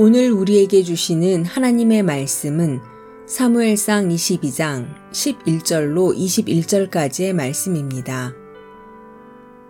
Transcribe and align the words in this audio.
오늘 0.00 0.30
우리에게 0.30 0.84
주시는 0.84 1.44
하나님의 1.44 2.04
말씀은 2.04 2.80
사무엘상 3.26 4.10
22장 4.10 4.94
11절로 5.10 6.16
21절까지의 6.16 7.32
말씀입니다. 7.32 8.32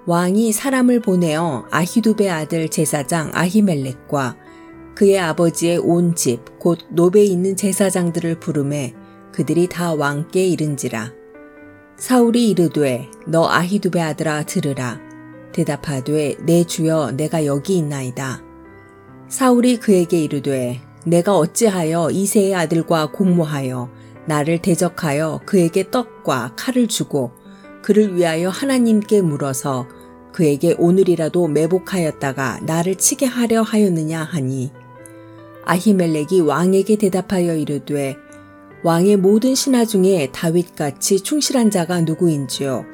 왕이 0.05 0.53
사람을 0.53 1.01
보내어 1.01 1.64
아히두베 1.71 2.29
아들 2.29 2.69
제사장 2.69 3.30
아히멜렉과 3.33 4.37
그의 4.95 5.19
아버지의 5.19 5.79
온 5.79 6.14
집, 6.14 6.59
곧 6.59 6.81
노베 6.91 7.25
있는 7.25 7.57
제사장들을 7.57 8.39
부름해 8.39 8.95
그들이 9.33 9.67
다 9.67 9.95
왕께 9.95 10.47
이른지라. 10.47 11.11
사울이 11.97 12.51
이르되 12.51 13.09
너 13.27 13.49
아히두베 13.49 13.99
아들아 14.03 14.43
들으라. 14.43 15.01
대답하되 15.52 16.37
내 16.45 16.65
주여 16.65 17.12
내가 17.12 17.47
여기 17.47 17.79
있나이다. 17.79 18.48
사울이 19.28 19.77
그에게 19.77 20.23
이르되 20.23 20.80
내가 21.05 21.37
어찌하여 21.37 22.10
이세의 22.10 22.55
아들과 22.55 23.12
공모하여 23.12 23.91
나를 24.27 24.59
대적하여 24.59 25.41
그에게 25.45 25.91
떡과 25.91 26.54
칼을 26.56 26.88
주고 26.88 27.32
그를 27.82 28.16
위하여 28.16 28.48
하나님께 28.48 29.20
물어서 29.20 29.87
그에게 30.32 30.74
오늘이라도 30.78 31.48
매복하였다가 31.48 32.60
나를 32.62 32.95
치게 32.95 33.27
하려 33.27 33.62
하였느냐 33.62 34.23
하니? 34.23 34.73
아히멜렉이 35.65 36.40
왕에게 36.40 36.96
대답하여 36.96 37.54
이르되 37.54 38.16
왕의 38.82 39.16
모든 39.18 39.54
신하 39.54 39.84
중에 39.84 40.30
다윗같이 40.32 41.20
충실한 41.20 41.70
자가 41.70 42.01
누구인지요? 42.01 42.84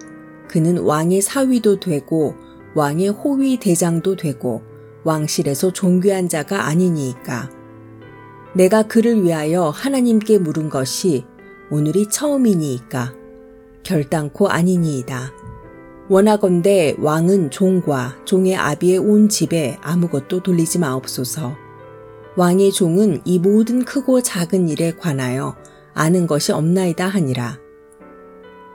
그는 0.49 0.79
왕의 0.79 1.21
사위도 1.21 1.79
되고 1.79 2.35
왕의 2.75 3.09
호위 3.11 3.59
대장도 3.59 4.17
되고 4.17 4.74
왕실에서 5.05 5.73
존귀한 5.73 6.29
자가 6.29 6.67
아니니까 6.67 7.51
내가 8.55 8.83
그를 8.85 9.23
위하여 9.23 9.69
하나님께 9.69 10.39
물은 10.39 10.69
것이 10.71 11.25
오늘이 11.71 12.09
처음이니까 12.09 13.15
결단코 13.83 14.49
아니니이다. 14.49 15.33
원하건대 16.09 16.97
왕은 16.99 17.51
종과 17.51 18.19
종의 18.25 18.57
아비의 18.57 18.99
온 18.99 19.29
집에 19.29 19.79
아무것도 19.81 20.43
돌리지 20.43 20.79
마옵소서. 20.79 21.57
왕의 22.37 22.73
종은 22.73 23.23
이 23.25 23.39
모든 23.39 23.85
크고 23.85 24.23
작은 24.23 24.69
일에 24.69 24.93
관하여 24.93 25.57
아는 25.95 26.27
것이 26.27 26.53
없나이다 26.53 27.07
하니라. 27.07 27.59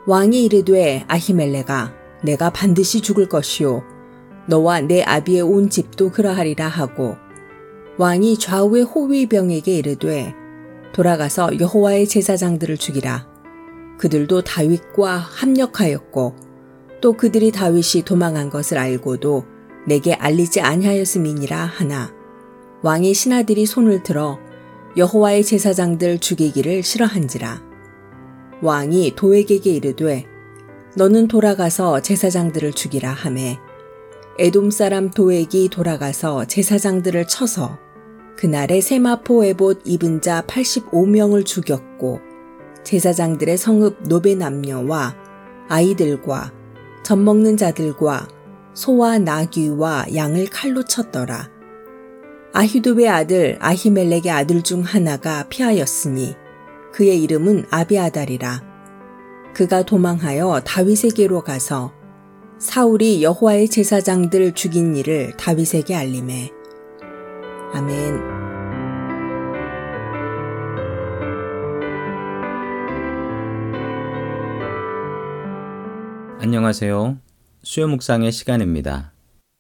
왕이 0.07 0.45
이르되 0.45 1.05
아히멜레가 1.07 1.94
내가 2.23 2.50
반드시 2.50 3.02
죽을 3.02 3.30
것이요 3.30 3.83
너와 4.50 4.81
내 4.81 5.03
아비의 5.03 5.44
온 5.44 5.69
집도 5.69 6.09
그러하리라 6.09 6.67
하고 6.67 7.17
왕이 8.00 8.39
좌우의 8.39 8.83
호위병에게 8.83 9.78
이르되 9.78 10.33
돌아가서 10.91 11.59
여호와의 11.59 12.08
제사장들을 12.08 12.78
죽이라. 12.78 13.28
그들도 14.00 14.41
다윗과 14.41 15.17
합력하였고 15.17 16.36
또 17.00 17.14
그들이 17.14 17.52
다윗이 17.52 18.03
도망한 18.06 18.50
것을 18.50 18.80
알고도 18.80 19.45
내게 19.86 20.14
알리지 20.14 20.61
아니하였음이니라 20.61 21.56
하나 21.56 22.11
왕의 22.81 23.13
신하들이 23.13 23.67
손을 23.67 24.02
들어 24.02 24.39
여호와의 24.97 25.44
제사장들 25.44 26.17
죽이기를 26.17 26.81
싫어한지라. 26.81 27.61
왕이 28.63 29.13
도에게게 29.16 29.69
이르되 29.69 30.25
너는 30.95 31.28
돌아가서 31.28 32.02
제사장들을 32.02 32.73
죽이라 32.73 33.11
하매 33.11 33.59
에돔 34.41 34.71
사람 34.71 35.11
도액이 35.11 35.67
돌아가서 35.67 36.45
제사장들을 36.45 37.27
쳐서 37.27 37.77
그날에 38.37 38.79
세마포 38.79 39.44
에봇 39.44 39.81
입은 39.83 40.22
자 40.22 40.44
85명을 40.47 41.45
죽였고 41.45 42.22
제사장들의 42.85 43.57
성읍 43.57 44.03
노베 44.03 44.35
남녀와 44.35 45.13
아이들과 45.67 46.53
젖 47.03 47.17
먹는 47.17 47.57
자들과 47.57 48.29
소와 48.73 49.17
나귀와 49.17 50.05
양을 50.16 50.47
칼로 50.49 50.85
쳤더라. 50.85 51.49
아히두베 52.53 53.09
아들 53.09 53.57
아히멜렉의 53.59 54.31
아들 54.31 54.61
중 54.61 54.83
하나가 54.83 55.49
피하였으니 55.49 56.38
그의 56.94 57.22
이름은 57.23 57.66
아비아달이라. 57.69 58.63
그가 59.53 59.83
도망하여 59.83 60.61
다윗에게로 60.63 61.41
가서 61.41 61.98
사울이 62.59 63.24
여호와의 63.24 63.70
제사장들 63.70 64.52
죽인 64.52 64.94
일을 64.97 65.38
다윗에게 65.38 65.96
알림해 65.96 66.52
아멘. 67.74 68.20
안녕하세요. 76.42 77.18
수요 77.64 77.88
묵상의 77.88 78.34
시간입니다. 78.34 79.14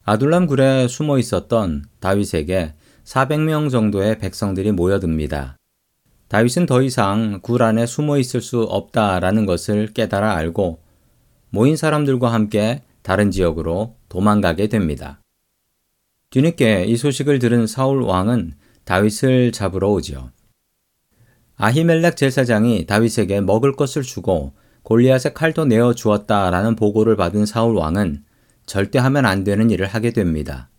아둘람 0.03 0.45
굴에 0.47 0.89
숨어 0.89 1.19
있었던 1.19 1.85
다윗에게 2.01 2.73
400명 3.05 3.71
정도의 3.71 4.19
백성들이 4.19 4.73
모여듭니다. 4.73 5.55
다윗은 6.27 6.65
더 6.65 6.81
이상 6.81 7.39
굴 7.41 7.63
안에 7.63 7.85
숨어 7.85 8.17
있을 8.17 8.41
수 8.41 8.63
없다라는 8.63 9.45
것을 9.45 9.93
깨달아 9.93 10.35
알고 10.35 10.79
모인 11.51 11.77
사람들과 11.77 12.33
함께 12.33 12.81
다른 13.09 13.31
지역으로 13.31 13.95
도망가게 14.07 14.67
됩니다. 14.67 15.19
뒤늦게 16.29 16.85
이 16.85 16.95
소식을 16.95 17.39
들은 17.39 17.65
사울 17.65 18.03
왕은 18.03 18.53
다윗을 18.83 19.51
잡으러 19.51 19.89
오지요. 19.89 20.29
아히멜렉 21.55 22.15
제사장이 22.15 22.85
다윗에게 22.85 23.41
먹을 23.41 23.75
것을 23.75 24.03
주고 24.03 24.53
골리앗의 24.83 25.33
칼도 25.33 25.65
내어 25.65 25.95
주었다라는 25.95 26.75
보고를 26.75 27.15
받은 27.15 27.47
사울 27.47 27.77
왕은 27.77 28.25
절대 28.67 28.99
하면 28.99 29.25
안 29.25 29.43
되는 29.43 29.71
일을 29.71 29.87
하게 29.87 30.11
됩니다. 30.11 30.69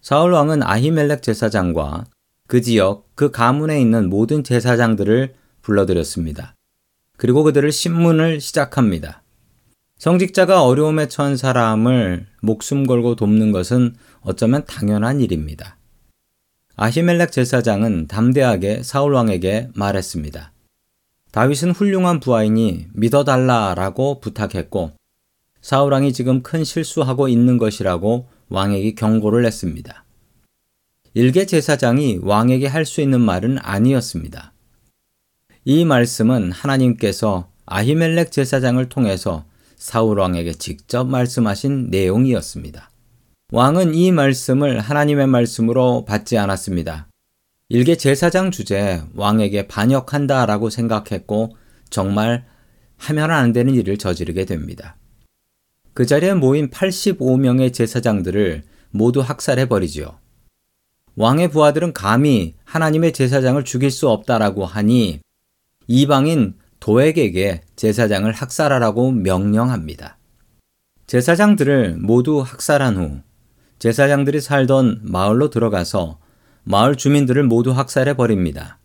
사울 0.00 0.32
왕은 0.32 0.64
아히멜렉 0.64 1.22
제사장과 1.22 2.06
그 2.48 2.60
지역, 2.60 3.14
그 3.14 3.30
가문에 3.30 3.80
있는 3.80 4.10
모든 4.10 4.42
제사장들을 4.42 5.34
불러들였습니다. 5.62 6.56
그리고 7.16 7.44
그들을 7.44 7.70
신문을 7.70 8.40
시작합니다. 8.40 9.21
성직자가 10.02 10.64
어려움에 10.64 11.06
처한 11.06 11.36
사람을 11.36 12.26
목숨 12.40 12.88
걸고 12.88 13.14
돕는 13.14 13.52
것은 13.52 13.94
어쩌면 14.22 14.64
당연한 14.64 15.20
일입니다. 15.20 15.76
아히멜렉 16.74 17.30
제사장은 17.30 18.08
담대하게 18.08 18.82
사울 18.82 19.14
왕에게 19.14 19.68
말했습니다. 19.76 20.50
다윗은 21.30 21.70
훌륭한 21.70 22.18
부하이니 22.18 22.88
믿어달라라고 22.94 24.18
부탁했고 24.18 24.90
사울 25.60 25.92
왕이 25.92 26.12
지금 26.12 26.42
큰 26.42 26.64
실수하고 26.64 27.28
있는 27.28 27.56
것이라고 27.56 28.26
왕에게 28.48 28.96
경고를 28.96 29.46
했습니다. 29.46 30.04
일개 31.14 31.46
제사장이 31.46 32.18
왕에게 32.22 32.66
할 32.66 32.84
수 32.86 33.02
있는 33.02 33.20
말은 33.20 33.58
아니었습니다. 33.60 34.52
이 35.64 35.84
말씀은 35.84 36.50
하나님께서 36.50 37.52
아히멜렉 37.66 38.32
제사장을 38.32 38.84
통해서 38.88 39.44
사울 39.82 40.20
왕에게 40.20 40.52
직접 40.52 41.08
말씀하신 41.08 41.90
내용이었습니다. 41.90 42.88
왕은 43.50 43.96
이 43.96 44.12
말씀을 44.12 44.78
하나님의 44.78 45.26
말씀으로 45.26 46.04
받지 46.04 46.38
않았습니다. 46.38 47.08
일개 47.68 47.96
제사장 47.96 48.52
주제 48.52 49.02
왕에게 49.16 49.66
반역한다라고 49.66 50.70
생각했고 50.70 51.56
정말 51.90 52.46
하면 52.96 53.32
안 53.32 53.52
되는 53.52 53.74
일을 53.74 53.98
저지르게 53.98 54.44
됩니다. 54.44 54.96
그 55.94 56.06
자리에 56.06 56.34
모인 56.34 56.70
85명의 56.70 57.74
제사장들을 57.74 58.62
모두 58.90 59.18
학살해 59.18 59.66
버리지요. 59.66 60.16
왕의 61.16 61.50
부하들은 61.50 61.92
감히 61.92 62.54
하나님의 62.62 63.12
제사장을 63.12 63.64
죽일 63.64 63.90
수 63.90 64.08
없다라고 64.08 64.64
하니 64.64 65.18
이방인 65.88 66.54
도액에게 66.82 67.60
제사장을 67.76 68.32
학살하라고 68.32 69.12
명령합니다. 69.12 70.18
제사장들을 71.06 71.98
모두 72.00 72.40
학살한 72.40 72.96
후 72.96 73.20
제사장들이 73.78 74.40
살던 74.40 75.02
마을로 75.04 75.50
들어가서 75.50 76.18
마을 76.64 76.96
주민들을 76.96 77.44
모두 77.44 77.70
학살해 77.70 78.14
버립니다. 78.14 78.80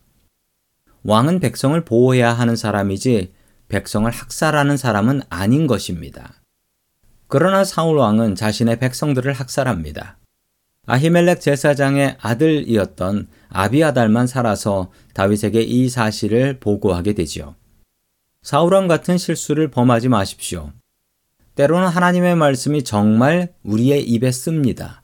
왕은 1.02 1.40
백성을 1.40 1.84
보호해야 1.84 2.34
하는 2.34 2.56
사람이지 2.56 3.34
백성을 3.68 4.12
학살하는 4.12 4.78
사람은 4.78 5.22
아닌 5.30 5.66
것입니다. 5.66 6.36
그러나 7.28 7.64
사울 7.64 7.98
왕은 7.98 8.36
자신의 8.36 8.78
백성들을 8.78 9.34
학살합니다. 9.34 10.20
아히멜렉 10.86 11.42
제사장의 11.42 12.18
아들이었던 12.22 13.28
아비아달만 13.50 14.28
살아서 14.28 14.92
다윗에게 15.16 15.64
이 15.64 15.90
사실을 15.90 16.60
보고하게 16.60 17.14
되지요. 17.14 17.56
사울왕 18.48 18.88
같은 18.88 19.18
실수를 19.18 19.70
범하지 19.70 20.08
마십시오. 20.08 20.72
때로는 21.56 21.90
하나님의 21.90 22.38
말씀이 22.38 22.82
정말 22.82 23.54
우리의 23.64 24.06
입에 24.06 24.32
씁니다. 24.32 25.02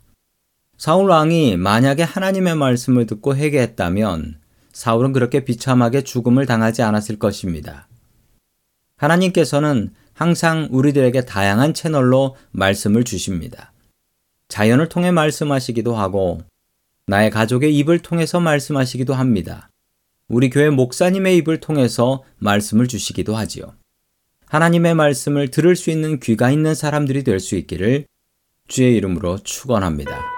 사울 0.77 1.09
왕이 1.09 1.57
만약에 1.57 2.03
하나님의 2.03 2.55
말씀을 2.55 3.05
듣고 3.05 3.35
회개했다면 3.35 4.39
사울은 4.71 5.11
그렇게 5.11 5.43
비참하게 5.43 6.05
죽음을 6.05 6.45
당하지 6.45 6.83
않았을 6.83 7.19
것입니다. 7.19 7.89
하나님께서는 8.95 9.93
항상 10.13 10.69
우리들에게 10.71 11.25
다양한 11.25 11.73
채널로 11.73 12.37
말씀을 12.51 13.03
주십니다. 13.03 13.73
자연을 14.47 14.87
통해 14.87 15.11
말씀하시기도 15.11 15.93
하고, 15.93 16.41
나의 17.07 17.29
가족의 17.29 17.75
입을 17.75 17.99
통해서 17.99 18.39
말씀하시기도 18.39 19.13
합니다. 19.13 19.69
우리 20.27 20.49
교회 20.49 20.69
목사님의 20.69 21.37
입을 21.37 21.59
통해서 21.59 22.23
말씀을 22.39 22.87
주시기도 22.87 23.35
하지요. 23.35 23.73
하나님의 24.47 24.93
말씀을 24.95 25.49
들을 25.49 25.75
수 25.75 25.89
있는 25.89 26.19
귀가 26.19 26.51
있는 26.51 26.75
사람들이 26.75 27.23
될 27.23 27.39
수 27.39 27.55
있기를 27.55 28.05
주의 28.67 28.95
이름으로 28.95 29.39
축원합니다. 29.39 30.32